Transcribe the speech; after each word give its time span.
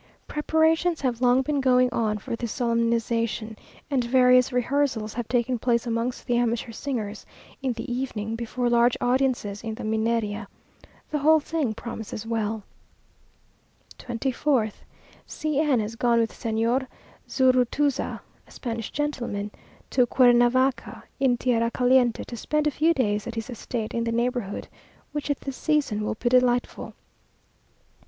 Preparations 0.27 1.01
have 1.01 1.21
long 1.21 1.43
been 1.43 1.61
going 1.61 1.87
on 1.93 2.17
for 2.17 2.35
this 2.35 2.51
solemnization, 2.53 3.55
and 3.91 4.03
various 4.03 4.51
rehearsals 4.51 5.13
have 5.13 5.27
taken 5.27 5.59
place 5.59 5.85
amongst 5.85 6.25
the 6.25 6.37
amateur 6.37 6.71
singers, 6.71 7.23
in 7.61 7.73
the 7.73 7.93
evening, 7.93 8.35
before 8.35 8.67
large 8.67 8.97
audiences 8.99 9.63
in 9.63 9.75
the 9.75 9.83
Mineria. 9.83 10.47
The 11.11 11.19
whole 11.19 11.39
thing 11.39 11.75
promises 11.75 12.25
well. 12.25 12.63
24th. 13.99 14.77
C 15.27 15.59
n 15.59 15.79
has 15.79 15.95
gone 15.95 16.17
with 16.19 16.33
Señor 16.33 16.87
Zurutuza 17.29 18.21
(a 18.47 18.51
Spanish 18.51 18.89
gentleman), 18.89 19.51
to 19.91 20.07
Cuernavaca, 20.07 21.03
in 21.19 21.37
tierra 21.37 21.69
caliente, 21.69 22.23
to 22.23 22.35
spend 22.35 22.65
a 22.65 22.71
few 22.71 22.95
days 22.95 23.27
at 23.27 23.35
his 23.35 23.51
estate 23.51 23.93
in 23.93 24.03
the 24.05 24.11
neighbourhood; 24.11 24.67
which 25.11 25.29
at 25.29 25.41
this 25.41 25.57
season 25.57 26.03
will 26.03 26.15
be 26.15 26.27
delightful. 26.29 26.95